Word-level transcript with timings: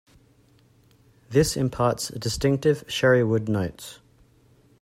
This 1.29 1.55
imparts 1.55 2.07
distinctive 2.07 2.83
sherry 2.87 3.23
wood 3.23 3.47
notes. 3.47 3.99